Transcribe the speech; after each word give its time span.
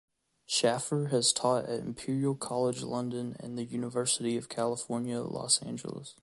Schaffer 0.47 1.09
has 1.09 1.31
taught 1.31 1.65
at 1.65 1.79
Imperial 1.79 2.33
College 2.33 2.81
London 2.81 3.35
and 3.39 3.55
the 3.55 3.65
University 3.65 4.35
of 4.35 4.49
California, 4.49 5.19
Los 5.21 5.61
Angeles. 5.61 6.15